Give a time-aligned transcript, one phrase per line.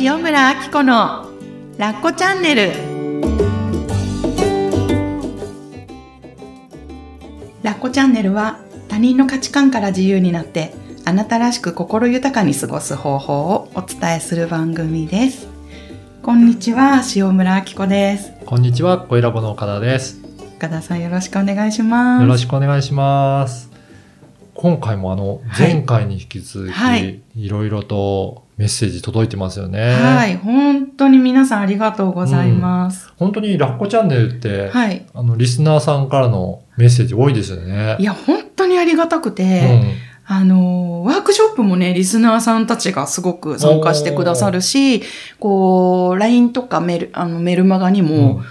[0.00, 1.30] 塩村あき子の
[1.78, 2.72] ラッコチャンネル。
[7.62, 15.46] ラッコチャンネルは他人の価値観から自由になってあなたらしく心豊かに過ごす方法をお伝えする番組です。
[16.22, 18.32] こんにちは塩村あき子です。
[18.44, 20.18] こんにちは、小ラボの岡田です。
[20.56, 22.22] 岡田さんよろしくお願いします。
[22.22, 23.70] よろしくお願いします。
[24.54, 25.74] 今回もあの、はい。
[25.74, 27.20] 前回に引き続き、はい。
[27.36, 29.94] いろいろとメッセージ届いてますよね。
[29.94, 33.12] はい、本当に皆さんありがとうございます。
[33.16, 35.04] 本当にラッコチャンネルって、はい。
[35.12, 37.96] あの、リスナーさんからのメッセージ多いですよね。
[37.98, 39.94] いや、本当にありがたくうて、ん。
[40.26, 45.02] あの、ワークショップもね、リスナーさんたちがすごく参加してくださるし、
[45.38, 48.42] こう、LINE とかメール、あの、メルマガにも、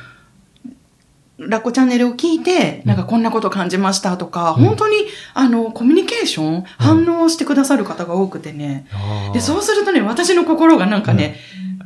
[1.47, 4.65] ラッコチャンネルを聞いて、なんかこんなこと感じましたとか、うん。
[4.65, 4.95] 本当に、
[5.33, 8.85] あの、コミュニケーション、反応してくださる方が多くてね。
[9.33, 11.38] で、そうするとね、私の心がなんかね、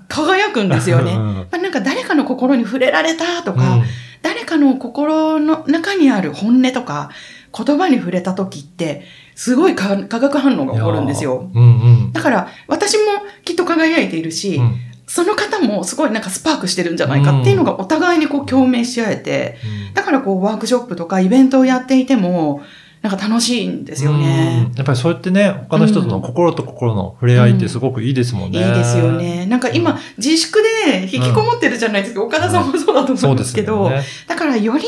[0.07, 1.15] 輝くんですよね。
[1.15, 3.83] なんか誰かの心に触れられたとうか、ん。
[4.21, 7.09] 誰かの心の中にある本音とか、
[7.57, 9.03] 言葉に触れた時って、
[9.35, 11.49] すごい化化学反応が起こるんですよ。
[11.53, 12.11] うんうん。
[12.11, 13.03] だから、私も
[13.45, 19.57] きっと輝いているし、うんその方もすごいなんかスパークしてるんじゃないかっていうのがお互いにこう共鳴し合えて、
[19.93, 22.61] だからこうワークショップとかイベントをやっていても、
[23.01, 24.75] なんか楽しいんですよねうん。
[24.75, 28.59] やっぱりそうやってね、他の人との心と心の触れ合いってすごくいいですもんね。
[28.59, 29.45] いいですよね。
[29.45, 32.23] なんか今、自粛で引きこもってるじゃないですか。
[32.23, 34.03] 岡田さんもそうだと思うんですけど、よね。
[34.27, 34.83] だからより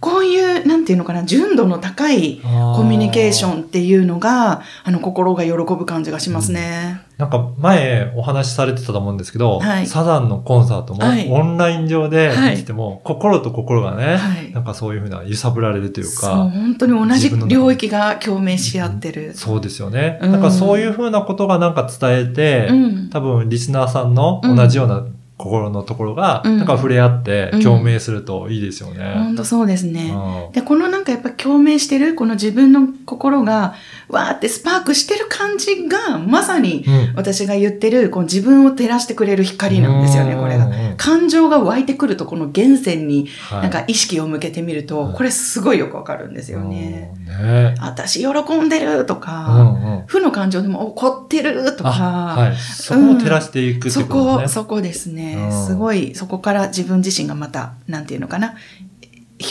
[0.00, 7.02] こういう、なんていうのかな、純度の高いココミュニケーションっていうのが、あの、心が喜ぶ感じがしますね。
[7.18, 19.32] なんか前お話しされてたと思うんですけど、はいサザンのコンサートもはいオンライン上ではい見てても、心と心がね、はいなんかそういうふうな揺さぶられるというそう、か、本当に同じ領域が共鳴し合ってる。
[19.34, 20.18] そうですよね。
[20.22, 23.10] うんなんかそういうふうなことがなんか伝えて、うん。
[23.10, 25.04] 多分リスナーさんの同じような
[25.40, 26.58] 心のところが、うん。
[26.58, 27.62] なんか触れ合ってうん。
[27.62, 29.14] 共鳴するといいですよね。
[29.14, 30.12] 本当そうですね。
[30.12, 30.52] うん。
[30.52, 33.74] で、このなんかやっぱ共鳴してる、この自分の心が、
[34.08, 37.12] わーってスパークしてる感じが、まさにうん。
[37.16, 40.66] 私が言ってる、こう自分を照らしてくれる光なんですよね、これが。
[40.66, 43.62] うん感情が湧いてくると、この源泉にはい。
[43.62, 45.14] なんか意識を向けてみると、はい。
[45.14, 47.12] これすごいよくわかるんですよね。
[47.16, 47.26] うん。
[47.26, 47.74] ね。
[47.80, 50.04] 私喜んでるとうか、んうん。
[50.06, 52.56] 負の感情でも怒ってるとか、あ、はい。
[52.56, 54.42] そこを照らしていくってことですね。
[54.42, 55.46] こ、そこですねう。
[55.48, 58.54] んすごい、そこから自分自身がまた、なんていうのかな、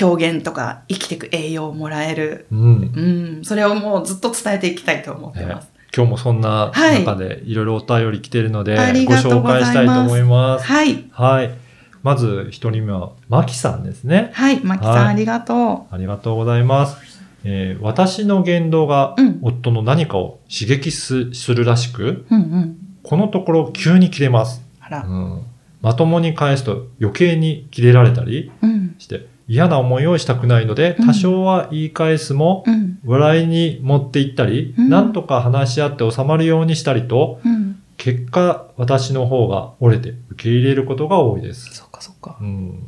[0.01, 2.45] 表現とか生きていく栄養をもらえる。
[2.51, 5.69] うんうん、それをもうずっと伝えていきたいと思ってます。
[5.95, 10.65] 今日もそんなはい中でいろいろお便り来てるので、ありごがとうございます紹介したいと思います。
[10.65, 11.05] はい。
[11.11, 11.51] はい。
[12.03, 14.29] まず一人目は、マキさんですね。
[14.33, 16.97] はい、マキさん、はいありがとありがとうございます。
[17.43, 22.25] えー私の言動がうん夫の何かを刺激すするらしく、う。
[22.29, 22.77] うんうん。
[23.01, 24.61] このところ急に切れます。
[24.79, 25.03] あら。
[25.03, 25.43] うん、
[25.81, 28.95] まともに返すと余計に切れられたりうん。
[28.99, 32.99] して、嫌な思いをしたくないので、うん多少は言い返すも、うん。
[33.05, 37.81] 笑いに持っていったり、うんなんとか話し合って収まるようにしたりと、うん。
[37.97, 41.73] 結果、私の方が折れて受け入れることが多いです。
[41.73, 42.37] そっかそっか。
[42.39, 42.83] うん、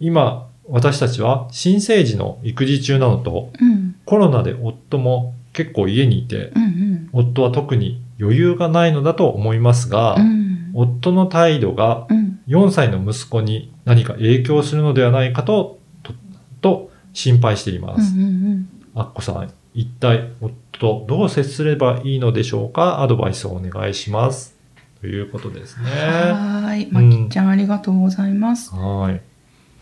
[0.00, 3.96] 今、私たちは新生児の育児中なのと、うん。
[4.06, 7.08] コロナで夫も結構家にいて、うんうん。
[7.12, 10.70] 夫は特に余裕がないのだと思いますが、うん。
[10.74, 12.23] 夫の態度がうん。
[12.48, 16.12] 4歳の息子に何か影響するのではないかと、と、
[16.60, 18.02] と心配していまうん。
[18.02, 18.14] す。
[18.16, 18.68] うん。
[18.94, 23.02] アッコさん、一体夫とどう接すればいいのでしょうか？
[23.02, 24.54] アドバイスをお願いします。
[25.00, 25.84] ということですね。
[25.90, 26.92] はーい。
[26.92, 28.74] まきちゃん、ありがとうございます。
[28.74, 29.20] はい。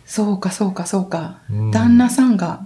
[0.04, 1.38] そうか、そうか、そうか。
[1.50, 2.60] うん旦那さんが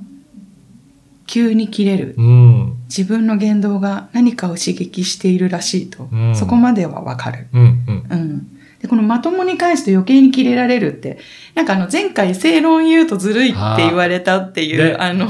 [1.26, 2.14] 急に切れる。
[2.16, 2.76] うん。
[2.88, 6.08] 自分の言動が何かを刺激しているらしいと。
[6.12, 7.48] うんそこまではわかる。
[7.52, 7.62] うん。
[7.62, 8.06] うん。
[8.10, 8.46] うん。
[8.80, 11.18] で、このまともに返すと余計に切れられるって、
[11.54, 15.28] なんかあの前回正論言うとずるいって言われたっていう、ねあの、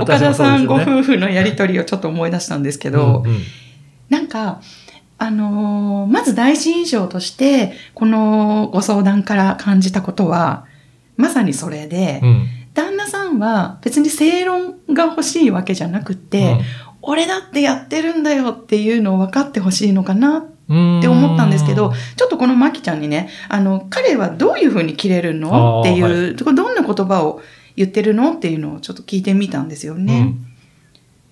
[0.00, 3.42] 岡田さんご夫婦のやりとりをちょっと思い出したんですけど、うんうん。
[4.08, 4.60] なんか、
[5.20, 10.64] あのーまず第一印象として、このご相談から感じたことは、
[11.16, 12.46] まさにそれで、うん。
[12.74, 16.60] 旦那さんは別に正論が欲しいわけじゃなくて、
[17.02, 25.80] 俺だってやってるんだよっていうのを分かってほしいのかなっうん、て思ったんですけど、ちょっとこのマキちゃんにね、あの、彼はどういうふうに切れるの？
[25.80, 27.40] っていう、はこれどんな言葉を
[27.76, 28.32] 言ってるの？
[28.34, 30.34] っていうのをちょっと聞いてみたんですようん、ね。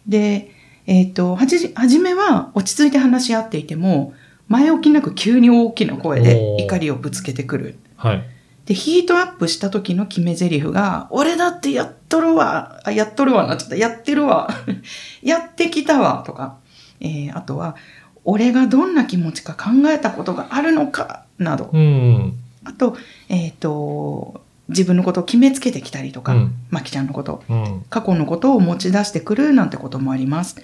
[0.06, 0.50] で、
[0.87, 4.15] えっ、と、はじ、はじめは落ち着いて話し合っていても、
[4.49, 7.79] 前置きなく急に大きな声で怒りをぶつけてくる。
[7.97, 8.25] はい。
[8.67, 14.49] で、ヒートアップした時の決め台詞が、俺だってやっとるわ、あ、やっとるわなっちゃった、やってるわ、
[15.23, 16.59] やってきたわ、とか、
[17.00, 17.77] えーあとは、
[18.26, 21.70] 俺がどんな気持ちか考えたことがあるのかなど。
[21.73, 22.34] うん。
[22.64, 22.96] あと、
[23.28, 27.84] えっ、と、自分のことを決めつけてきたりとか、うんまきちゃんのこと、うん。
[27.88, 30.56] 過去のことを持ち出してくるなんてこともあります。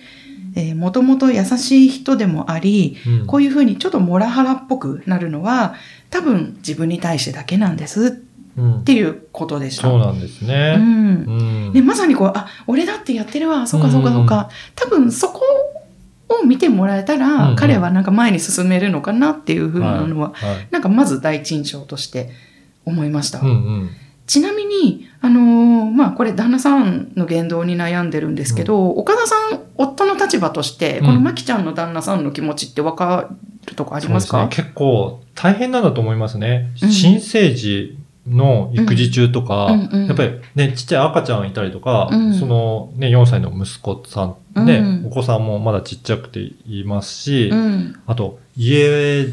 [0.55, 3.27] えー、もともと優しい人でもあり、うん。
[3.27, 5.77] こういうふうにちょっとモラハラっぽくなるのは、
[6.11, 8.23] 多分自分に対してだけなんです
[8.59, 9.83] うんっていうことでした。
[9.83, 10.77] そうなんですうね。
[10.77, 10.81] んう
[11.71, 11.73] ん。
[11.73, 14.51] ね、まさにこう、あ、俺だってやってるわ、そうかそうかそうか。
[14.75, 15.41] 多分そこ
[16.41, 20.69] を見てもらえたら、うんうん彼はなんか前に進めるのかなっていうふうなのは、はい。
[20.71, 22.31] なんかまず第一印象として
[22.85, 23.41] 思いました。
[23.41, 23.91] うんうん。
[24.27, 33.31] ちなみに、あのーまあこれ旦那さんの言動に悩んでるんですけど、岡田さん、夫の立場として、うんこのまきちゃんの旦那さんの気持ちってわか
[33.67, 34.41] るとこありますか？
[34.41, 34.65] そうですね。
[34.65, 36.71] 結構大変なんだと思いますね。
[36.83, 37.99] うん新生児
[38.29, 47.97] の育児中とか、うんうんうんやっぱりね、ちっちゃい赤ちゃんいたりとか、うんそのね、4歳の息子さん、ね、うんお子さんもまだちっちゃくていますし、うん。
[48.07, 49.27] あと、家、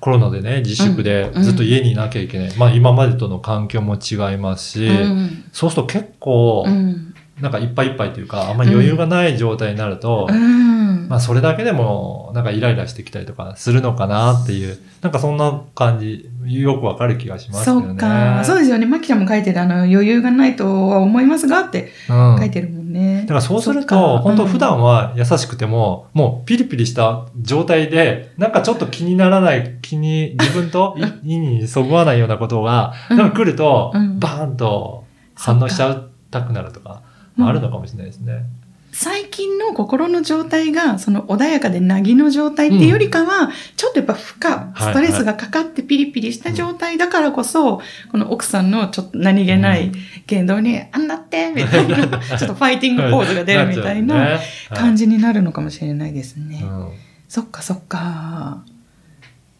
[0.00, 2.56] コロナでね、自粛でうんずっと家にいなきゃいけない。
[2.56, 5.44] まあ今までとの環境も違いますし、うん。
[5.52, 7.14] そうすると結構、うん。
[7.40, 11.08] なんかいっぱいいっぱいというか、あんまり余裕がない状態になると、うん。
[11.08, 17.86] まあそれだけでもなんかイライラしてきたりとかするのかなっていう、なんかそんな感じ、よくわかる気がしますよね。
[17.88, 18.44] そっか。
[18.44, 18.86] そうですよね。
[18.86, 22.36] まきちゃんも書いてるあの、余裕がないとは思いますがってうん。
[22.38, 23.22] 書いてるもんね。
[23.22, 35.04] だからそうすると、本当うん普段は優しくても、もうピリピリした状態で、なんかちょっと気にならない、気に、自分と 意にそぐわないようなことが、うんなんか来ると、うんバーンと
[35.34, 37.02] 反応しちゃうたくなるとか、
[37.36, 38.44] まああるのかもしれないですね。
[38.92, 49.90] 最近の心の状態が、その穏やかでなぎの状態っていうよりかは、ちょっとやっぱ負荷、ストレスがかかってピリピリした状態だからこそ、この奥さんのちょっと何気ない
[50.26, 54.38] 言動に、あんなって、みたいな、 ちょっとファイティングポーズが出るみたいな
[54.72, 55.00] 感じ。
[55.00, 56.60] じになるのかもしれないですね。
[56.62, 56.88] うん
[57.26, 58.64] そっかそっか。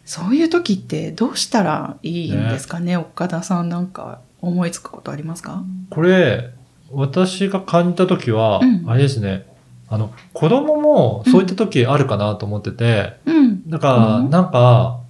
[0.05, 5.63] そういう時ってどうしたらいいんですかね岡田さんなんか思いつくことありますか？
[5.89, 6.51] これ、
[6.93, 8.85] 私が感じた時は、うん。
[8.91, 9.47] あれですね、
[9.89, 13.69] あの、子供もそういった時あるかなと思ってて、うん。
[13.69, 14.31] だから、うん。
[14.31, 15.01] なんか、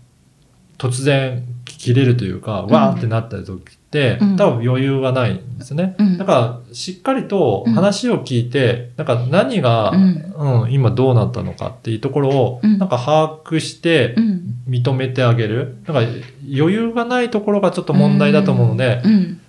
[0.78, 2.66] 突然切れるというか、ん。
[2.66, 4.36] わーってなった時って、うん。
[4.36, 5.94] 多分余裕がないんですね。
[5.98, 6.18] うん。
[6.18, 12.78] だから、しっかりと話を聞いて、なんか何が、ううんん、今どうなったのかっていうところを、うん。
[12.78, 14.40] なんか把握してうん。
[14.68, 15.78] 認めてあげる。
[15.86, 16.12] なんか
[16.42, 19.39] 余裕がないところがちょっと問題だと思うので、うん。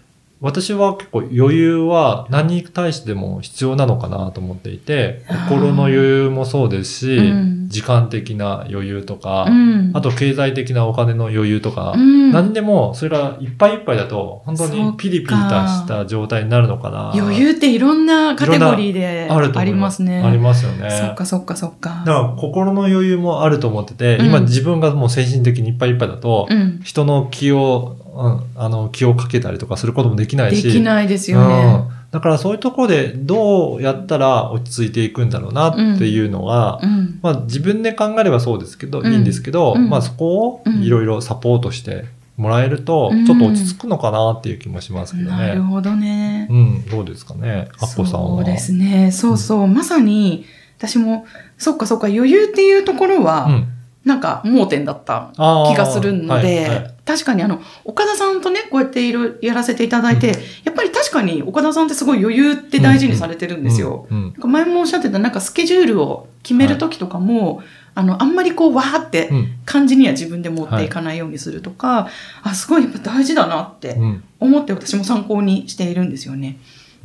[0.42, 9.92] 私は結構余裕は何に対しても必要なのかなと思っていて、心の余裕もそうですし、うん時間的な余裕とか、うん。
[9.96, 17.12] あと経済的なお金の余裕とか、うん、何でもそれがいっぱいいっぱいだと、本当にピリピリとした状態になるのかな。
[17.14, 20.22] 余裕っていろんなカテゴリーであるとありますね。
[20.22, 20.90] ありますよね。
[20.92, 22.04] そっかそっかそっか。
[22.06, 26.82] だから心の余裕もあると思ってて、うん今自分がもう精神的にいっぱいいっぱいだと、うん。
[26.84, 30.72] 人の気を、うん、あの、気をかけたりとかすることもできないでし。
[30.72, 31.88] きないですよね。
[31.90, 32.12] うん。
[32.12, 37.20] だからそういうところでどうやったら落ち着いていくんだろうなっていうのが、うん。
[37.22, 42.04] まあ自分で考えればそうですけど、うんいいんですけど、うんまあそこをいろいろサポートして
[42.36, 45.38] もらえると、うんちょっと落ち着くのかなっていう気もしますけどね。
[45.38, 46.48] なるほどね。
[46.50, 48.36] うん、どうですかね、アッコさんは。
[48.38, 49.12] そうですね。
[49.12, 49.68] そうそう。
[49.68, 50.46] まさに、
[50.78, 51.26] 私も、
[51.58, 53.68] そっかそっか、余裕っていうところは、うん。
[54.06, 55.38] なんか盲点だった気
[55.78, 56.94] がするので、はいはい。
[57.06, 60.30] 確かにあの、岡田さんとね、こうやっていろやらせていただいて、
[60.64, 64.08] やっぱり確かに岡田さんってすごい余裕って大事にされてるんですよ。
[64.38, 67.62] 前もおっしゃってた、なんかスケジュールを決めるときとかも、
[67.94, 69.48] あの、あんまりこう、わーってうん。
[69.66, 72.08] 感じには自分で持っていかないようにするとか、
[72.42, 74.24] あ、すごいやっぱ大事だなってうん。
[74.40, 76.58] 思って私も参考にしているんですよね。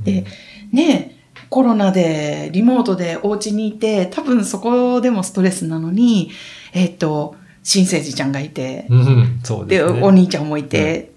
[0.05, 0.25] で、
[0.73, 1.16] ねえ
[1.51, 6.31] コロナでリモートでお家にいて、多分そこでもストレスなのに、
[6.73, 10.01] えっ、と、新生児ちゃんがいて、うん、うんそうで、ね。
[10.03, 11.13] お兄ちゃんもいて、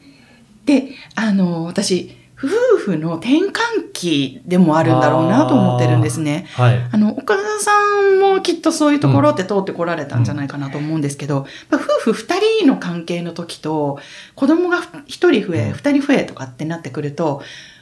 [0.66, 6.48] で、あの、私、夫婦の転換期でもあるんだろうなと思ってるんですね。
[6.54, 6.90] はい。
[6.92, 7.72] あの、岡田さ
[8.16, 14.00] んもきっとそういうところって通ってこられたんじゃないかなと思うんですけど、まあ夫婦二人の関係の時と、
[14.36, 17.42] 子供が一人増え、うん二人増えとかってなってくると、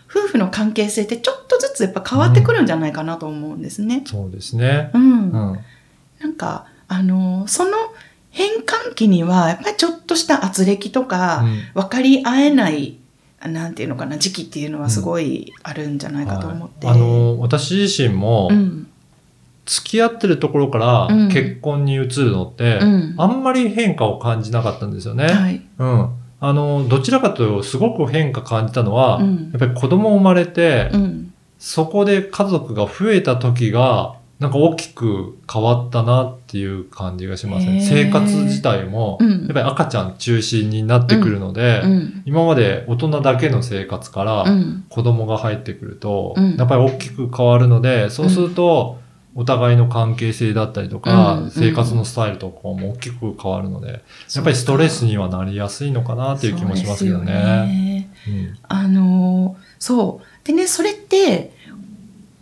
[0.09, 4.03] 夫婦の関係性ってちょっとずつやっぱ変わってくるんじゃないかなと思うんですね。
[4.05, 4.91] そうですね。
[4.93, 5.01] うん。
[5.01, 5.59] うん。
[6.19, 7.71] なんか、あの、その
[8.31, 12.97] 変換期には、やっぱりちょっとした圧力とか、分かり合えない、
[13.45, 16.87] なんていうのかな、時期っていうのはすごいあるんじゃないかと思って。
[16.87, 18.87] はいあの、私自身もう、ん。
[19.65, 25.25] 付き合ってるところからうん結婚に移るのって、うんあんまり変化を感じなかったんですよね。
[25.27, 25.61] はい。
[25.77, 26.09] うん。
[26.39, 31.33] あの、どちらかというと、すごく変化感じたのは、うんやっぱり子供生まれて、うん。
[31.57, 37.81] そこで家族が増えた時が、なんか大きく変わったなっていう感じがしますね。
[37.81, 42.23] 生活自体も、うんやっぱり赤ちゃん中心になってくるので、うん。
[42.25, 44.85] 今まで大人だけの生活からうん。
[44.89, 48.99] 子供が入ってくると、うんやっぱり大きく変わるので、そうすると、
[49.37, 54.03] お互いの関係性だったりとか、うん生活のスタイルとかも大きく変わるので、
[54.35, 57.33] やっぱりストレスにはなりやすいのかなっていう気もしますよね。
[57.33, 60.47] ねうんあのーそう。
[60.47, 61.51] でね、それって、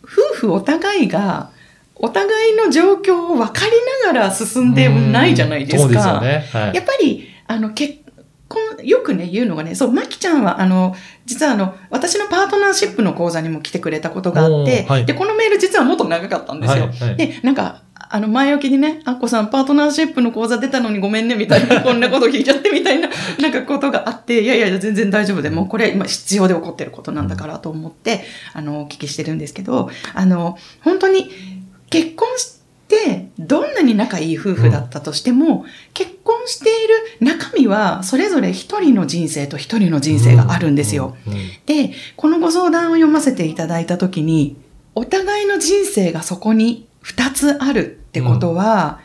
[0.04, 1.50] 夫婦お互いが、
[1.96, 3.72] お互いの状況を分かり
[4.06, 5.80] ながら進んでないじゃないですか。
[5.84, 6.46] そうですよね。
[6.54, 8.05] はいやっぱり、あの、結
[8.48, 16.86] 婚、よくね、言うのがね、そう、まきちゃんは、あの、実はあの、私のパートナーシップの講座にも来てくれたことがあって、はいで、このメール実はもっと長かったんですよ。
[16.86, 23.10] はいはいで、なんか、あの、前置きにね、あっこさん、パートナーシップの講座出たのにごめんね、みたいな、 こんなこと聞いちゃって、みたいな、
[23.40, 28.24] なんかことがあって、いやいや、全然大丈夫で、もうこれ今必要で起こってることなんだからと思って、
[28.54, 31.32] あの、お聞きしてるんですけど、あの、本当に、
[31.90, 32.65] 結婚して、
[33.38, 41.16] どんなに仲いい夫婦だったとしても、結婚している中身は、それぞれ一人の人生と一人の人生があるんですよ。。
[41.28, 44.56] うんうんで、このご相談を読ませていただいたときに、
[44.94, 49.00] お互いの人生がそこに二つあるってことは、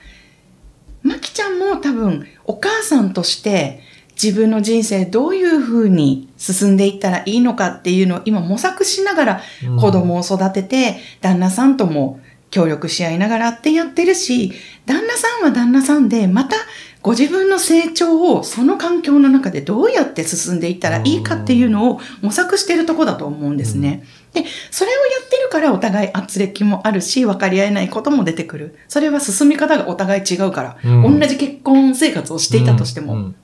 [1.03, 3.81] まきちゃんも多分お母さんとして
[4.23, 12.21] 自分の人生どういうふうに進んでいったらいいのかっていうのを今模索しながらうん子供を育てて、旦那さんとも
[12.51, 14.53] 協力し合いながらってやってるし、
[14.87, 16.57] 旦那さんは旦那さんで、また
[17.03, 24.05] ご自分の成長をその環境の中でどうやって進んでいったらいいかっていうのを模索してるとこだと思うんですね。
[24.33, 28.77] で、それをやってるからお互い圧力もあるし、分かり合えないことも出てくる。
[28.89, 33.15] それは進み方がお互い違うから、うん同じ結婚生活をしていたとしても。
[33.15, 33.35] うん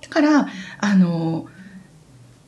[0.00, 1.46] だから、あの、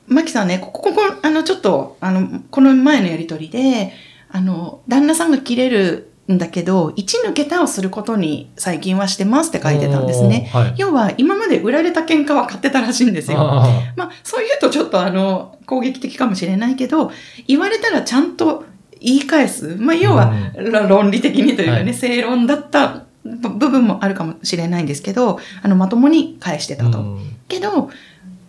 [0.06, 3.92] マキさんね、ここ、ここ、あの、ちょっと、あの、この前のやりとりで、
[4.32, 10.50] あの、旦那さんが切れるんだけど、一抜けたをすることに最近はしてますって書いてたんですね。
[10.52, 10.74] はい。
[10.76, 13.38] 要は、今まで売られた喧嘩は買ってたらしいんですよ。
[13.40, 17.10] あまあ、そう言うとちょっとあの、攻撃的かもしれないけど、
[17.46, 18.64] 言われたらちゃんと
[19.00, 19.76] 言い返す。
[19.76, 27.18] まあ、要は、ら論理的にというかね、はい正論だった部部分もあるかもしれないんですけど、あの、まともに返してたと。
[27.48, 27.90] けど、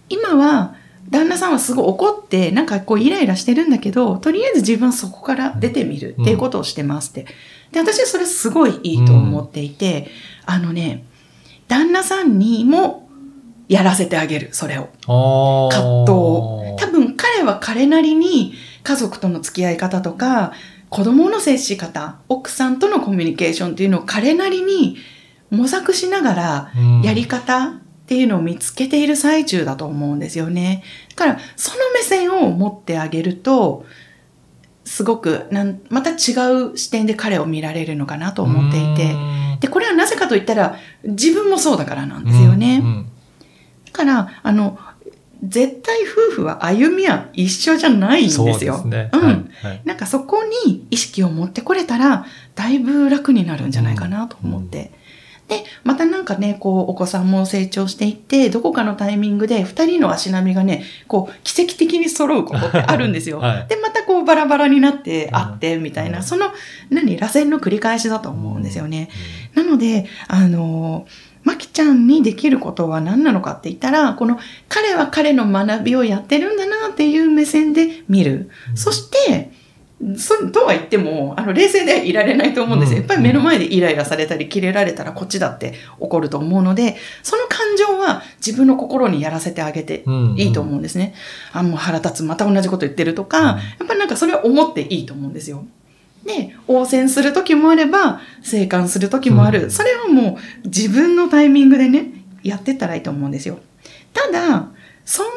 [0.09, 0.75] 今は、
[1.11, 7.27] 旦那さんはすごい怒って、なんかこうイライラしてるんだけど、とりあえず自分はそこから出てみるっていうことをしてますって。
[7.71, 10.07] で、私はそれすごいいいと思っていて、
[10.45, 11.05] あのね、
[11.67, 13.09] 旦那さんにも
[13.67, 14.89] やらせてあげる、それを。
[15.69, 18.53] 葛藤を多分彼は彼なりに
[18.83, 20.53] 家族との付き合い方とか、
[20.89, 24.97] 子供の接し方、奥さんとのコミュニケーションっていうのを彼なりに
[25.49, 27.73] 模索しながらうんやり方
[28.11, 30.83] っていうのを見つけている最中だと思うんですよね。
[31.11, 33.85] だから、その目線を持ってあげると、
[34.83, 36.33] すごくなん、また違
[36.73, 39.13] う視点で彼を見られるのかなと思っていて。
[39.13, 42.79] うんで、これはなぜかと言ったら、自分もそうだからなんですよね。
[42.83, 43.05] うんうん
[43.85, 44.79] だから、あの、
[45.43, 48.53] 絶対夫婦は歩みは一緒じゃないんですよ。
[48.53, 49.09] そうですね。
[49.13, 49.33] うんはい
[49.67, 52.25] はいなんかそこに意識を持ってこれたら、
[52.55, 54.91] だいぶ楽になるんじゃないかなと思って。
[55.51, 63.39] で、またなんかね、こう、お子さんも成長していって、どこかのタイミングで二人の足並みがね、こう、奇跡的に揃うことってあるんですよ。
[63.39, 66.53] はいで、またこう、バラバラになって、うんあって、みたいな、うんその、
[66.89, 69.09] 何、螺旋の繰り返しだと思うんですよね。
[69.53, 71.05] なので、あの、
[71.43, 74.39] まきちゃんにできることは何なのかって言ったら、この
[74.69, 78.49] 彼は彼の学びをやってるんだなっていう目線で見る。
[78.69, 79.51] うんそして、
[80.17, 82.97] そとは言っても、あの、冷静でいられないと思うんですよ。
[82.97, 91.13] うんやっぱり目の前でイライラされたり、キレられたらこっちだって怒ると思うので、その感情は自分の心にやらせてあげてうんいいと思うんですね。
[91.53, 95.65] あ、もう腹立つ、また同じこと言ってるとか、やっぱりなんかそれは思っていいと思うんですよ。
[96.25, 99.63] で、応戦する時もあれば、生還する時もある。
[99.63, 102.11] うんそれはもう自分のタイミングでね、
[102.43, 103.59] やってったらいいと思うんですよ。
[104.13, 104.67] ただ、
[105.05, 105.31] そんな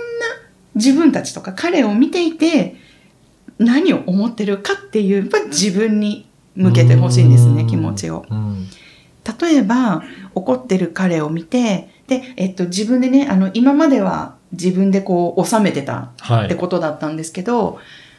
[0.74, 2.76] 自分たちとか彼を見ていて、
[3.58, 8.24] 何を思ってるかっていう、やっぱり自分に向けてほしいんですね、うん気持ちを。
[8.30, 8.66] うん
[9.40, 10.02] 例えば、
[10.34, 16.44] 怒ってる彼を見て、で、えっと、自分でね、あの、今までは自分でこう、収めてたはい。
[16.44, 17.78] ってことだったんですけど、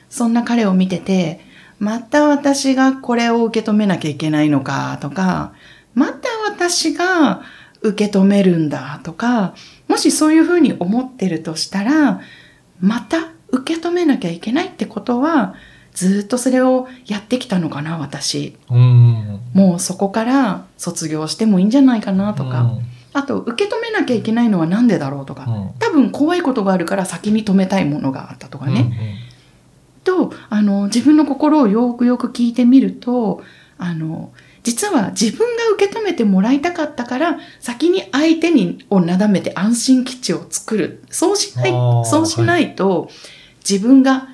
[0.09, 1.41] そんな彼を見てて、
[1.77, 5.53] また私がこれを受け止めなきゃいけないのかとか、
[5.93, 7.43] また私が
[7.81, 9.53] 受け止めるんだとか、
[9.87, 12.21] もしそういうふうに思ってるとしたら、
[12.79, 15.55] また受け止めなきゃいけないってことは、
[15.93, 18.57] ずっとそれをやってきたのかな、私。
[18.69, 19.39] うん。
[19.53, 22.81] もうそこから卒業してもいいんじゃないかなとか、うん。
[23.13, 25.69] あと受け止めなきゃいけないのはなんでだろうとか、うん。
[25.79, 29.19] 多分怖いことがあるから先に止めたいものがあったとかね、
[30.03, 33.41] とあの自分の心をよくよく聞いてみると
[33.77, 34.31] あの、
[34.65, 41.03] 実は自分が受け止めてもらいたかったから、先に相手にをなだめて安心基地を作る。
[41.11, 43.11] そうしないそうしないと、
[43.67, 44.27] 自分が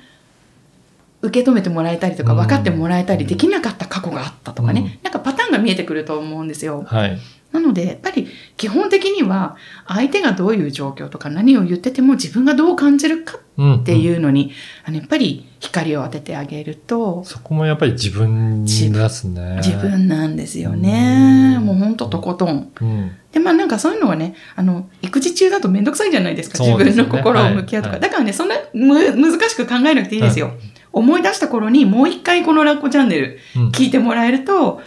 [1.20, 6.82] 受け止めてもらえたりとか、うん分かってもらえたりできなかった過去があったとかね、うんなんかパターンが見えてくると思うんですよ。
[6.86, 7.18] はい。
[7.52, 9.56] なので、やっぱり基本的には、
[9.86, 13.74] 相手がどういう状況とか何を言ってても自分がどう感じるかうん。
[13.80, 14.52] っていうのに、
[14.84, 18.70] あのやっぱり光を当ててあげると、そこもやっぱり自分で
[19.08, 19.56] すね。
[19.62, 19.76] 自。
[19.76, 21.56] 分なんですよね。
[21.58, 22.72] うんもうほんととことん。
[22.80, 23.12] うん。
[23.30, 26.58] で、まあなんかそういうのはね、あの、育児中だとめんどくさいじゃないですか。
[26.58, 27.92] 自分の心を向き合うとか。
[27.94, 30.52] はいだからね、そんなむ難しく考えなくていいですよ。
[30.92, 34.82] 思い出した頃にもう一回このラッコチャンネルうん聞いてもらえると、あ、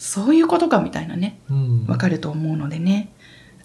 [0.00, 1.38] そういうことかみたいなね。
[1.50, 1.86] うん。
[1.86, 3.12] わかると思うのでね。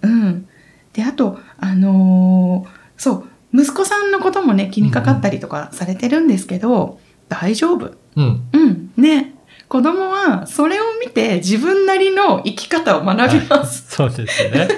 [0.02, 0.48] うん。
[0.92, 7.00] で、あと、あのーそう、息子さんのこともね、気にかかったりとかされてるんですけど、
[7.30, 7.94] 大丈夫。
[8.18, 8.44] うん。
[8.52, 8.92] うん。
[8.98, 9.34] ね。
[9.70, 13.86] 子供はそれを見て自分なりの生き方を学びます。
[13.90, 14.60] そうですね。
[14.60, 14.70] はい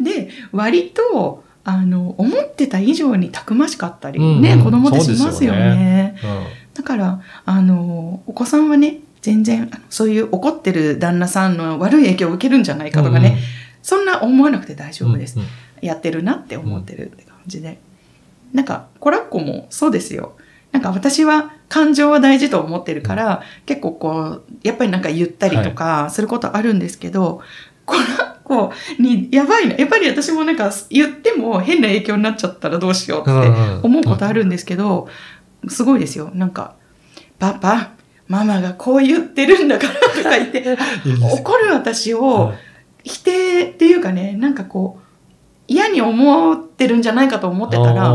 [0.00, 6.16] で、割と、あの、思ってた以上にたくましかったり、うんうんね、子供ってしますよそうですよね。
[6.22, 13.38] うだから、あの、お子さんはね、全然、そういう怒ってる旦那さんの悪い影響を受けるんじゃないかとかね、
[13.82, 15.36] そんな思わなくて大丈夫です。
[15.36, 15.48] うんうん
[15.80, 17.78] やってるなって思ってるって感じで。
[18.54, 20.34] なんか、コラッコもそうですよ。
[20.72, 27.42] なんか私は感情は大事と思ってるから、結構こう、やっぱりなんか言ったりとかすることあるんですけど、
[27.84, 29.74] コラッコにやばいな。
[29.74, 33.30] やっぱり私もなんか言っても変な影響になっちゃったらどうしようって
[33.82, 35.08] 思うことあるんですけど、
[35.68, 36.30] すごいですよ。
[36.32, 36.76] なんか、
[37.38, 37.90] パパ、
[38.26, 40.76] ママがこう言ってるんだからとか言って、
[41.32, 42.58] 怒る私をはい
[43.04, 45.04] 否定っていうかね、なんかこう、
[45.68, 48.14] 嫌に思ってるんじゃないかと思ってたら、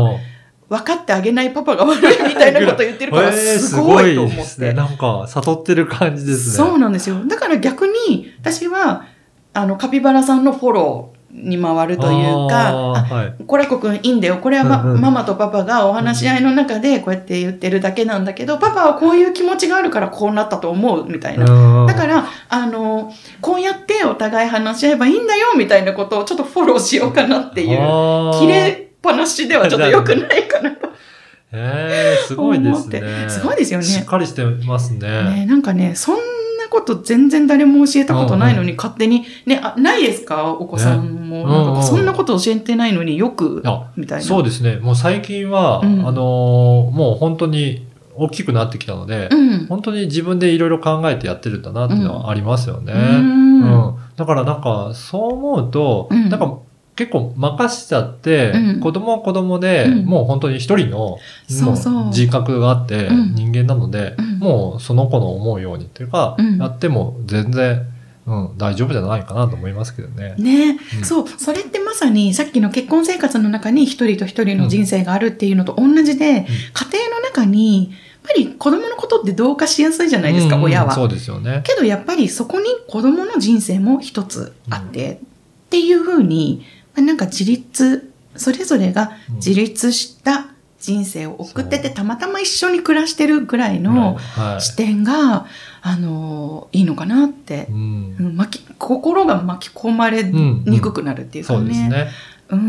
[0.68, 4.36] 分かってあげないパパが悪いみたいなこと言ってるから、えーすごいと思って。
[4.36, 4.72] すごいですね。
[4.72, 6.54] なんか、悟ってる感じですね。
[6.56, 7.24] そうなんですよ。
[7.24, 9.04] だから逆に、私は、
[9.52, 12.72] あの、カピバラさんのフォローに回るというか、
[13.08, 13.44] はい。
[13.44, 14.38] コラコくんいいんだよ。
[14.38, 21.86] これは、まうんうんママとパパがお話し合いの中でこうやって言ってるだけなんだけど、パパはこういう気持ちがあるからこうなったと思うみたいな。
[21.86, 30.90] だから、あの、こうやってお互い話し合えばいいんだよみたいなことをちょっとフォローしようかなっていう、う切れっぱなしではちょっと良くないかなと
[31.52, 35.08] えー、すごいですねすごいですよねしっかりしてますね。
[35.24, 36.22] ね、なんかね、そんな
[36.70, 40.52] こと全然誰も教えたことないのに、う勝手に、ね、あ、ないですか？
[40.52, 41.78] お子さんも。
[41.78, 44.24] んそんなこと教えてないのによく、あみたいな。
[44.24, 44.76] そうですね。
[44.76, 49.66] もう最近は、うんあのーもう本当に大きくなってきたので、うん。
[49.66, 52.92] 本当に自分でいろいろ考えてやってるんだなっていうのはありますよね。
[52.92, 53.94] ううんん。
[54.16, 56.58] だからなんか、そう思うと、うんなんか
[57.00, 58.80] 結構任しちゃって、うん。
[58.80, 60.04] 子供は子供で、うん。
[60.04, 61.16] もう本当に一人の、
[61.48, 61.94] そうそう。
[61.94, 63.34] もう自覚があって、うん。
[63.34, 64.38] 人間なので、うん。
[64.38, 66.58] もうその子の思うようにっていうか、うん。
[66.58, 67.86] やっても全然、
[68.26, 70.34] うん、大丈夫じゃないかなと思いますけどね。
[70.36, 71.04] ね、うん。
[71.06, 80.60] そう、それってまさにさっきの結婚生活の中に一人と一人の人生があるっていうのと同じで、家庭の中に、やっぱり子供のことって同化しやすいじゃないですか、うん。
[80.60, 80.92] うん親は。
[80.92, 81.62] そうですよね。
[81.64, 85.20] けどやっぱりそこに子供の人生も一つあって、
[85.66, 90.46] っていうふうに、まあなんか自立、それぞれが自立した
[90.78, 91.96] 人生を送ってて、そう。
[91.96, 94.60] たまたま一緒に暮らしてるぐらいのはい。
[94.60, 95.46] 視点が、
[95.82, 97.66] あのいいのかなって。
[97.70, 98.16] う、ん。
[98.18, 101.58] うん巻き心が巻き込まれにくくなるっていうかね。
[101.58, 102.08] そうですね。
[102.50, 102.56] う。
[102.56, 102.62] うん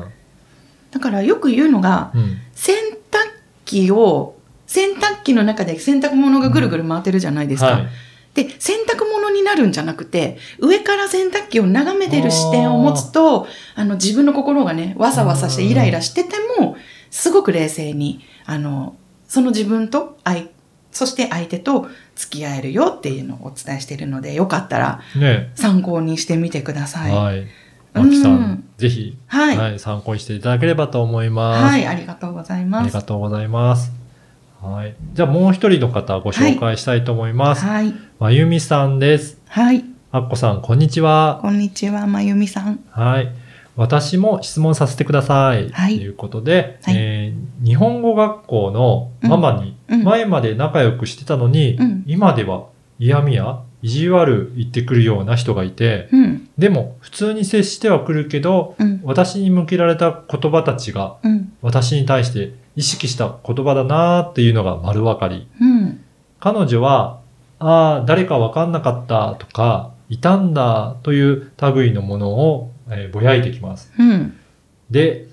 [0.00, 0.04] ん。
[0.90, 2.38] だからよく言うのが、うん。
[2.54, 2.76] 洗
[3.10, 3.18] 濯
[3.64, 7.66] 機を、洗濯機の中で洗濯物がぐるぐる回ってるじゃないですか。
[7.66, 7.86] はい
[8.34, 16.76] で、洗濯物になるんじゃなくて、上から洗濯機を眺めてる視点を持つと、あの、自分の心がね、わさわさしてイライラしてても、
[17.10, 18.96] すごく冷静に、あの、
[19.28, 20.46] その自分と相、
[20.90, 27.12] そして相手と付き合えるよっていうのをお伝えしているので、よかったらね参考にしてみてください。
[27.12, 27.38] はい。
[27.38, 27.46] はい。
[27.94, 29.56] マキさうんん、ぜひ、はい。
[29.56, 31.64] はい、参考にしていただければと思います。
[31.64, 32.92] はい、ありがとうございあります。
[32.92, 34.03] がとうございます。
[34.64, 34.96] はい。
[35.12, 37.64] じゃあもう一人の方ご紹介したいと思います。
[37.66, 37.92] はい。
[38.18, 39.38] まゆみさんです。
[39.46, 39.84] はい。
[40.10, 41.40] あっこさん、こんにちは。
[41.42, 42.82] こんにちは、まゆみさん。
[42.90, 43.30] はい。
[43.76, 45.68] 私も質問させてください。
[45.68, 52.66] はいということで、はいえー日本語学校のママに、前まで仲良くしてたのに、うん今では
[52.98, 56.48] 嫌味や意地悪言ってくるような人がいて、うん。
[56.56, 59.00] でも普通に接してはくるけど、うん。
[59.04, 61.52] 私に向けられた言葉たちがうん。
[61.60, 65.48] 私に対して意識した言葉だなーっていうのが丸分かり。
[65.60, 66.00] うん。
[66.40, 67.20] 彼女は、
[67.58, 73.92] ああ、誰か分かんなかったとか、いたんだという類のものを、えーぼやいてきます。
[73.98, 74.36] うん。
[74.90, 75.26] で、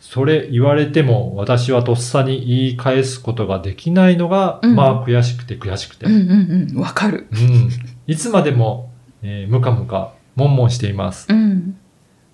[0.00, 6.06] それ言われても私はとっさに言い返すことができないのが、うんまあ悔しくて悔しくて。
[6.06, 6.80] うんうんうん。
[6.80, 7.26] わかる。
[7.32, 7.68] うん
[8.06, 8.90] いつまでも、
[9.22, 11.26] えームカムカ、悶々しています。
[11.30, 11.76] うん。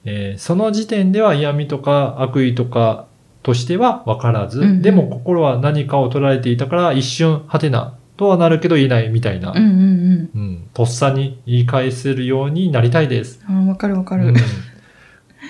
[0.05, 3.07] えーその時点では嫌味とか悪意とか
[3.43, 13.41] としては分からず、うんうんでも心は何かを捉えていたから一瞬、はてな、とはなるけど言えないみたいな、うんうんうんとっさに言い返せるようになりたいです。
[13.49, 13.69] うん。
[13.69, 14.29] あわかるわかる。
[14.29, 14.35] うん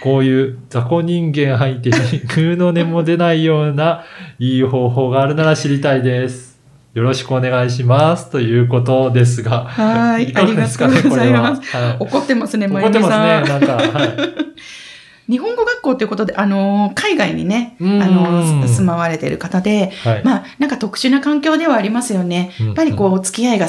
[0.03, 1.95] こういう雑魚人間相手に
[2.27, 4.05] 空の根も出ないような
[4.41, 6.59] いい方法があるなら知りたいです。
[6.95, 8.29] よろしくお願いします。
[8.29, 9.65] ということですが。
[9.65, 10.37] はーい。
[10.37, 11.43] あかりがすかね、ございこれは。
[11.53, 11.77] ます。
[11.77, 13.11] はい怒ってますね、ま怒ってます。
[13.11, 13.77] ね、なんか。
[13.77, 14.43] はい。
[15.33, 20.25] 日本語学校ということで、あのー、海外にね、あうんのー、住まわれてる方で、はい。
[20.25, 22.53] まあ、なんか特殊な環境ではありますよね。
[22.61, 23.67] ややっぱりこう、付き合いが、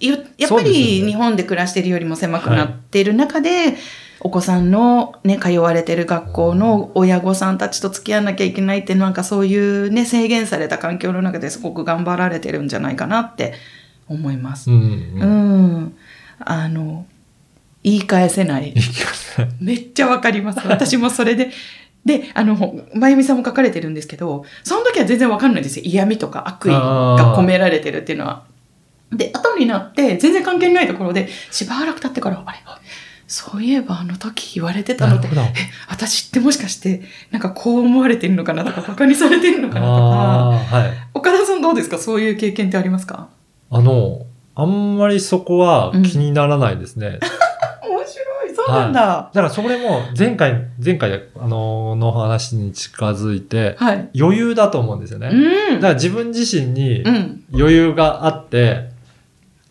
[0.00, 3.76] ゆやっぱり日本で暮らしているよりも狭くなっている中で、
[4.20, 13.52] お子さんのね、通われてる学校の親御さんたちと付き合わなきゃいけないって、なんかそういうね、制限された環境の中ですごく頑張られてるんじゃないかなって
[14.08, 14.70] 思います。
[14.70, 14.78] うん。
[14.78, 14.82] う
[15.20, 15.76] うん。
[15.84, 15.96] ん。
[16.40, 17.04] あの、
[17.84, 18.74] 言い返せない。
[19.60, 20.58] めっちゃわかります。
[20.66, 21.50] 私もそれで。
[22.04, 25.84] で、あの、まゆみさんも書かれてるんですけど、その時は全然わかんないですよ。
[25.86, 28.44] 嫌味とか悪意が込められてるっていうのは。
[29.12, 32.58] で、後になって、全然関係ないところで、しばらく経ってから、あれ？
[33.26, 35.50] そういえばあの時言われてたのってなる、ほど。
[35.88, 40.92] 私ってもしかして、なんかこう思われてるのかなとか、馬鹿にされてるのかなとか、はい。
[41.14, 41.98] 岡田さんどうですか？
[41.98, 43.28] そういう経験ってありますか？
[43.70, 47.18] あの、あんまりそこは気にならないですね。
[48.68, 49.30] うなんだ。
[49.32, 54.10] だからそれも前回、前回、あの、の話に近づいて、はい。
[54.18, 55.28] 余裕だと思うんですよね。
[55.28, 55.74] うん。
[55.76, 57.44] だから自分自身にうん。
[57.52, 58.94] 余裕があって、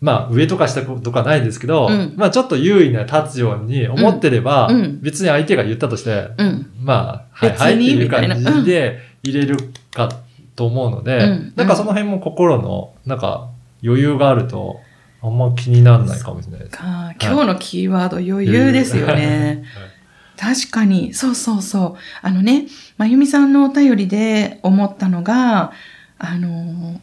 [0.04, 6.72] まあ上とか下とかないですけど、うんまあちょっと優位な立つように思ってれば、うんうん別に相手が言ったとして、うん。
[6.82, 9.58] まあ、はいはいっていう感じで入れる
[9.92, 10.10] か
[10.58, 13.50] と思うので、うんなんかその辺も心の、なんか
[13.82, 14.82] 余裕があると、
[15.24, 16.78] あんま気にならないかもしれないです。
[16.78, 19.64] か今日のキーワード余裕ですよね。
[19.74, 20.56] はい。
[20.56, 21.96] 確かに、そうそうそう。
[22.22, 25.72] あのね、まゆみさんのお便りで思ったのが、
[26.20, 27.00] あのー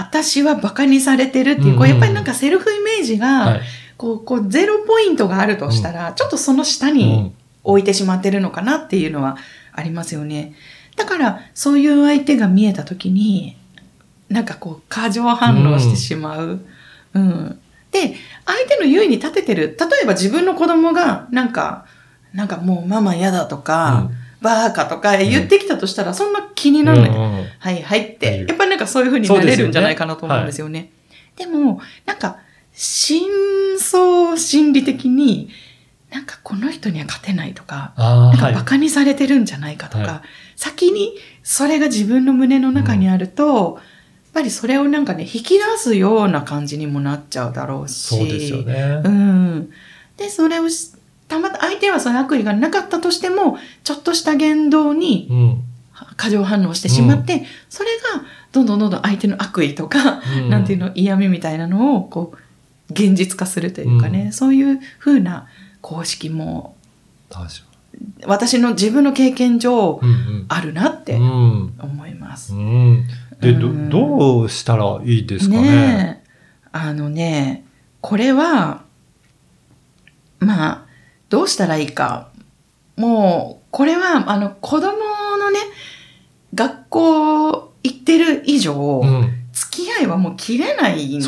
[0.00, 3.60] 私は馬鹿にされてるっていう、こううんやっぱりなんかセルフイメージが、はい。
[3.96, 9.36] こう、こう、ゼロポイントがあるとしたら、ちょっとその下に置いてしまってるのかなっていうのは
[9.72, 10.54] ありますよね。
[10.94, 13.56] だから、そういう相手が見えたときに、
[14.28, 16.60] なんかこう、過剰反応してしまう。
[17.14, 17.60] うん。
[17.90, 19.76] で、相手の優位に立ててる。
[19.78, 21.86] 例えば自分の子供が、なんか、
[22.34, 27.10] なんかもうママ嫌だとか、バーカとか言ってきたとしたら、そんな気にうんならない。
[27.10, 30.90] うんうんはいはいっうて、んやっぱりなんかそういう風になれるんじゃないかなと思うんですよね。
[31.36, 32.38] でも、なんか、
[32.72, 33.28] 真
[33.78, 35.50] 相心理的に、
[36.10, 38.64] なんかこの人には勝てないとか、なんか馬。
[38.64, 40.22] 鹿にされてるんじゃないかとか、は
[40.56, 43.80] 先にそれが自分の胸の中にあると、
[44.38, 48.16] ぱりそれをなんかね、引き出すような感じにもなっちゃうだろうし。
[48.16, 49.08] そうですよねう。
[49.08, 49.70] ん。
[50.16, 50.92] で、それをし、
[51.26, 55.64] たまた相手はその悪意がなかったとしても、ちょっとした言動にうん。
[56.16, 65.48] 過剰反応してしまって、それがどんどんどんどん相手の悪意とか、うんなんていうの、嫌味みたいなのを、こう、現実化するというかね、うんそういう風な
[65.80, 66.76] 公式も、
[68.26, 70.00] 私の自分の経験上、
[70.48, 71.22] あるなってうん。
[71.22, 71.74] うん。
[71.80, 72.54] 思います。
[72.54, 73.04] うん。
[73.40, 75.62] で、ど、うんどうしたらいいですかね？
[75.62, 76.28] ねえ。
[76.72, 77.64] あのね、
[78.00, 78.82] これは、
[80.40, 80.86] まあ、
[81.28, 82.30] どうしたらいいか。
[82.96, 84.92] もう、これは、あの、子供
[85.38, 85.58] のね、
[86.54, 87.50] 学校
[87.82, 89.34] 行ってる以上、うん。
[89.52, 91.20] 付き合いはもう切れないん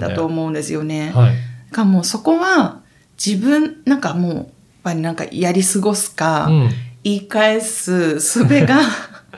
[0.00, 1.10] だと思うんですよね。
[1.14, 1.34] はい。
[1.72, 2.82] かもうそこは
[3.22, 4.46] 自分、なんかもう、やっ
[4.82, 6.70] ぱりなんかやり過ごすか、うん。
[7.04, 8.80] 言い返す術が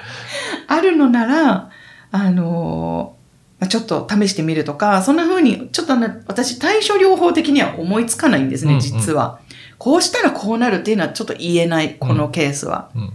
[0.67, 1.71] あるのなら、
[2.13, 3.17] あの
[3.61, 9.41] まあちょっと試してみるとか、そんな風に、ちょっとね、私対処療法的には思いつかないんですね、うんうん実は。
[9.77, 12.91] こうしたらこうなるっていうのはちょっと言えない、このケースは。
[12.95, 13.13] うん。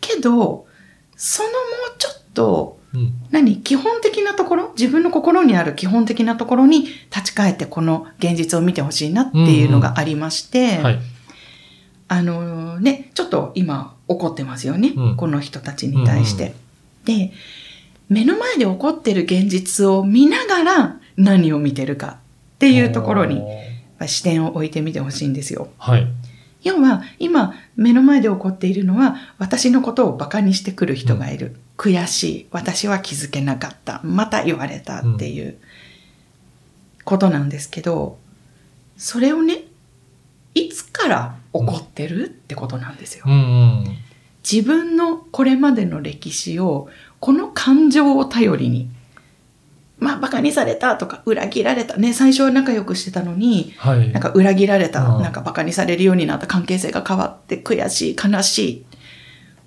[0.00, 0.66] けど、
[1.16, 1.54] そのも
[1.94, 3.12] うちょっと、うん。
[3.30, 10.98] 何基本的なところ自分の心にある基本的なところに立ち返ってこの現実を見てほしいなっていうのがありまして、はい。
[12.08, 16.54] あのね、ちょっと今怒ってますよね、うんこの人たちに対して。
[17.04, 17.32] で、
[18.08, 22.18] 目の前で起こってる現実を見ながら何を見てるか
[22.54, 23.42] っていうところに
[24.06, 25.68] 視点を置いてみてほしいんですよ。
[25.78, 26.06] はい。
[26.62, 31.56] 要は今目の前で起こっているのは私のことをバカにしてくる人がいる。
[31.76, 32.46] 悔しい。
[32.50, 34.00] 私は気づけなかった。
[34.04, 35.58] また言われたっていう
[37.04, 38.18] ことなんですけど、
[38.96, 39.64] それをね、
[40.54, 43.30] いつから起こってるってことなんですよう。
[43.30, 43.96] んうん。
[44.50, 46.88] 自分のこれまでの歴史を、
[47.20, 48.88] この感情を頼りに、
[49.98, 51.96] まあ、馬鹿にされたとか、裏切られた。
[51.96, 54.10] ね、最初は仲良くしてたのに、はい。
[54.10, 58.84] なんか裏切られた、うんなんか馬鹿にされるようになった関係性が変わって悔しい、悲しい。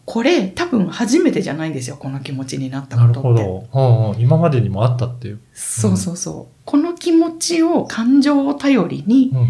[0.04, 3.44] これ多分初めてじゃないんですよ、この気持ちになったなことって。
[3.44, 4.20] るほど、うんうん。
[4.20, 5.40] 今までにもあったっていう。
[5.54, 6.56] そうそうそう。
[6.66, 9.50] この気持ちを、感情を頼りに、うん。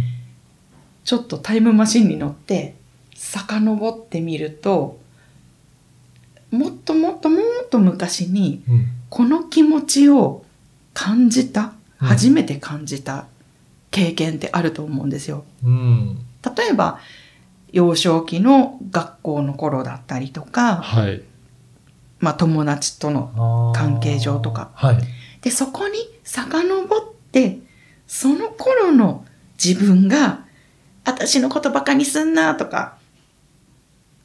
[1.04, 2.76] ちょっとタイムマシンに乗って、
[3.16, 5.00] 遡ってみると、
[6.56, 8.88] もっともっともっと昔に、うん。
[9.10, 10.46] この気持ちを
[10.94, 13.26] 感じた、うん初めて感じた
[13.90, 15.46] 経験ってあると思うんですよ。
[15.64, 16.18] うん。
[16.44, 17.00] 例えば、
[17.72, 21.24] 幼少期の学校の頃だったりとか、はい。
[22.20, 24.72] まあ友達との、関係上とか。
[24.76, 24.98] はい。
[25.42, 27.60] で、そこに遡って、
[28.08, 29.26] その頃の
[29.64, 30.46] 自分が、
[31.06, 32.95] 私のことバカにすんなとか、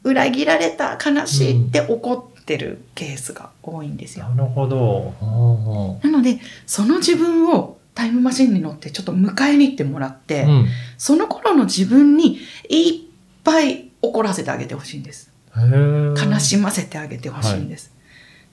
[0.03, 4.27] 裏切られた、悲しいって怒ってるケースが多いんですよ。
[4.29, 5.13] なるほど。
[5.21, 10.67] うんうんなので、その自分をタイムマシンに乗ってちょっと迎えに行ってもらって、うん。
[10.97, 13.09] その頃の自分にいっ
[13.43, 15.31] ぱい怒らせてあげてほしいんです。
[15.55, 17.91] 悲しませてあげてほしいんです。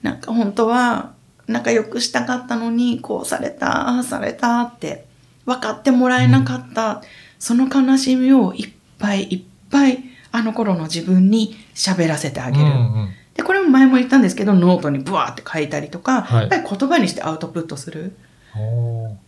[0.01, 1.13] なんか本当は
[1.47, 5.05] 仲良くしたかったのにこうされた、ああされたって
[5.45, 7.01] 分かってもらえなかった、
[7.39, 12.65] その悲しみをいっぱいいっぱいあの頃の自分に喋らせてあげる。
[12.65, 12.73] うんう
[13.05, 18.17] んで、これも前も言ったんですけど、ノートにブワーって書いたりとか、はいやっぱり言葉にしてアウトプットする。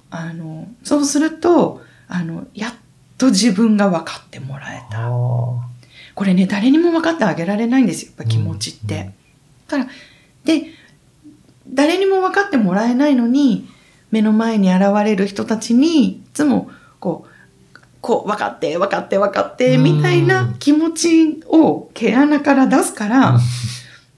[0.09, 2.73] あの、そうすると、あの、やっ
[3.17, 5.07] と自分が分かってもらえた。
[5.07, 5.09] あ
[6.13, 8.95] これね、誰にも分かってあげられないんですよ、やっぱ気持ちって。
[8.95, 9.13] うんうん
[9.71, 9.89] だから、
[10.43, 10.65] で、
[11.69, 13.69] 誰にも分かってもらえないのに、
[14.11, 17.30] 目の前に現れる人たちに、いつも、こう、
[18.01, 23.39] こう、分かって、分かって、分かって、うんみたいな気持ちを毛穴から出すから、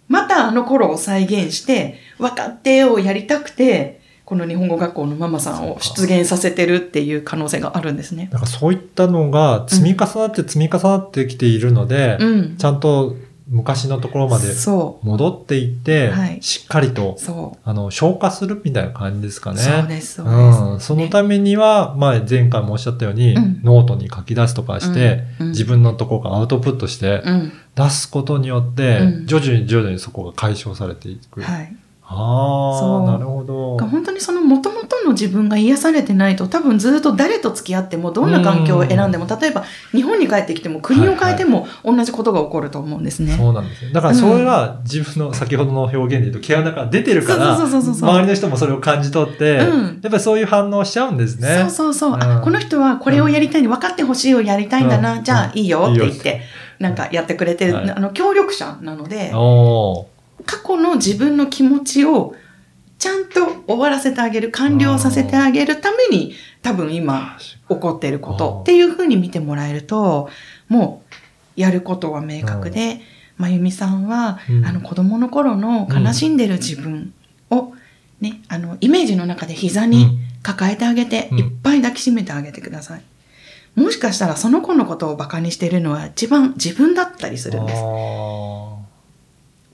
[0.07, 8.29] またあの頃を再現して、分かってをやりたくて、この日本語学校のママさんを出現させてるっていう可能性があるんですね。
[8.31, 12.57] なんかそういったのが積み重なって積み重なってきているので、うん。
[12.57, 13.17] ちゃんと
[13.47, 17.17] 昔のところまでそ戻っていって、はいしっかりと
[17.63, 19.53] あの、消化するみたいな感じですかう。
[19.55, 19.61] ね。
[19.61, 20.61] そうです、そうです。
[20.61, 27.53] うん、そのためには、まあ前回もおっしゃったように、うんノートに書き出すとかして、うん、自分のところからアウトプットしてうん。
[27.75, 31.41] 出すことによって、うん徐々に徐々にそこが解消されていく。
[31.41, 31.75] はい。
[32.13, 33.77] ああ、なるほど。
[33.77, 43.35] 本当にその元々の自分が癒されてないと多分ずっと誰と付き合ってもどんな環境を選んでも例えば日本に帰ってきても国を変えても同じことが起こると思うんですね。
[43.35, 43.91] そうなんですね。
[43.91, 49.83] だからそれが自分の先ほどの表現で言うと毛穴から出てるから、周りの人もそれを感じ取って、うん。
[49.83, 51.57] やっぱりそういう反応をしちゃうんですね。
[51.61, 52.23] そうそうそう、うん。
[52.23, 55.23] あこの人はこれをやりたい分かってほしいをやりたいんだな、うん。
[55.23, 56.41] じゃあいいよって言っいいて
[56.79, 57.91] なんかやってくれてる、はい。
[57.91, 60.12] あの協力者なのでおー
[60.45, 62.35] 過去の自分の気持ちを
[62.97, 68.59] ちゃんと終わらせてあげる完了させてあげるために多分今起こっていること。
[68.61, 70.29] っていうふうに見てもらえると
[70.69, 71.13] もう
[71.55, 73.01] やることは明確で、
[73.37, 74.65] まゆみさんは、うん。
[74.65, 77.13] あの子供の頃の悲しんでる自分
[77.49, 77.73] を、
[78.21, 81.39] ね、あのイメージの中で膝に抱えてあげて、うん。
[81.39, 83.01] いっぱい抱きしめてあげてください。
[83.75, 87.81] もしかしたらその子のことをバカにしてるのは一番自分だったりするんです。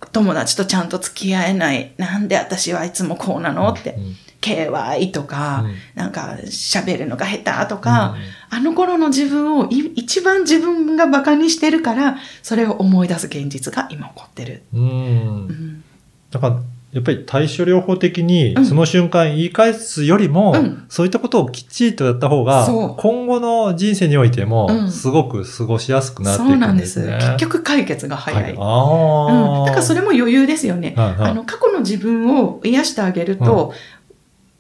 [0.10, 1.94] あ友達とちゃんと付き合えない。
[1.98, 3.70] なんで私はいつもこうなの？
[3.70, 3.98] って。
[4.42, 5.76] KY とか、うん。
[5.96, 8.16] なんか喋るのが下手とか、
[8.50, 14.64] あの頃の自分をい一番自分がバカにしてるから、それを思い出す現実が今起こってる。
[14.74, 15.84] うん。
[16.32, 16.62] だから、
[16.92, 27.00] やっぱり対処療法的にう、んその瞬間言い返すよりも、うんそういったことをきっちりとやった方がそう、今後の人生においてもう、んすごく過ごしやすくなっていそうくなんです。
[27.00, 27.26] んですね。
[27.38, 28.44] 結局解決が早い。
[28.44, 29.66] はい、ああ、うん。
[29.66, 30.94] だからそれも余裕ですよね。
[30.98, 33.74] はいはいあの、過去の自分を癒してあげると、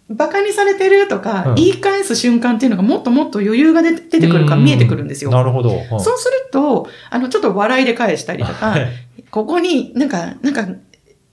[0.10, 5.32] バカにされてるとか、うん言い返す瞬間っていうのがもっともっと余裕が出てくるから見えてくるんですよ。
[5.32, 5.72] なるほど。
[5.72, 8.88] うんそうすると、あの、ちょっと笑いで返したりとか、はい
[9.32, 10.68] ここになんか、なんか、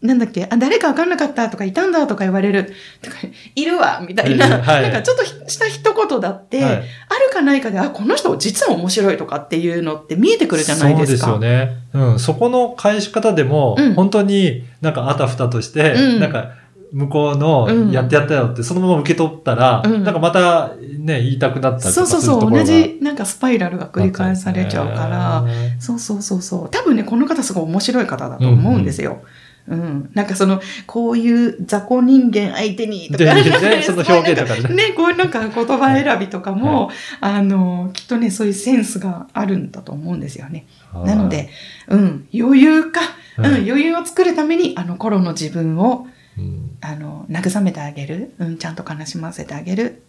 [0.02, 2.72] なんだっけ、あ、誰かわかんなかったとか、いたんだとか言われる。
[3.02, 3.16] とか、
[3.54, 4.46] いるわ、みたいな。
[4.60, 6.84] はいなんかちょっとひした一言だって、はいある
[7.32, 11.26] かないかで、あ、この人実は面白いとかっていうのって見えてくるじゃないですか。
[11.26, 11.76] そうですよね。
[11.94, 12.18] うん。
[12.18, 16.50] そこの返し方でも、うん本当になんかあたふたとして、うんなんか
[16.92, 25.44] 向こうのうんやってやったよってそのまま受け取ったら、うんなんかまたね、言いたくなったりとかそうそうそう、同じなんかスパイラルが繰り返されちゃうから、
[25.78, 26.70] そうそうそうそう。
[26.70, 29.12] 多分ね、この方すごい面白い方だと思うんですよ。
[29.12, 29.20] うん、
[29.68, 40.66] なんかその、こういう雑魚人間相手にとか、でねその表現とかね ね、こういうなんか言葉選びとかも、あの、きっとね、そういうセンスがあるんだと思うんですよね。
[40.92, 41.50] はいなので、
[41.88, 43.00] うん、余裕か、
[43.38, 46.06] うん、余裕を作るために、あの頃の自分を、
[46.38, 46.76] うん。
[46.80, 48.34] あの、慰めてあげる。
[48.38, 50.02] うん、ちゃんと悲しませてあげる。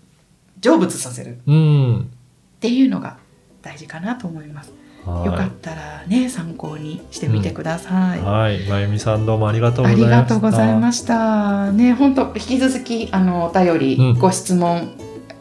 [0.61, 1.39] 成仏させる。
[1.45, 1.99] うん。
[2.01, 3.17] っていうのが
[3.61, 4.73] 大事かなと思います。
[5.05, 8.19] はいよかったらね、参考にしてみてください。
[8.19, 8.60] はい。
[8.67, 10.15] まゆみさんどうもありがとうごあざいました。
[10.15, 11.71] りがとうございました。
[11.71, 14.91] ね、本当引き続きあのお便り、うんご質問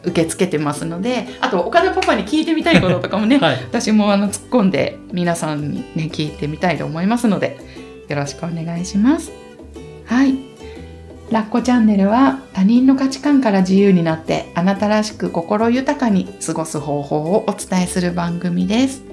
[0.03, 3.55] 受け付けてますので、あと岡田パパに聞いてみたいこととかもね、 はい。
[3.63, 7.57] 私もあの突っ込んで皆さんにね聞いてみたいと思いますので、
[8.07, 9.31] よろしくお願いします。
[10.05, 10.35] はい。
[11.29, 19.06] ラッコチャンネルは他人の価値観から自由になってあなたらしく心豊かに過ごす方法をお伝えする番組です。